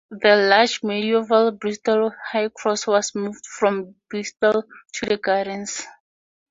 [0.09, 5.85] The large medieval Bristol High Cross was moved from Bristol to the gardens.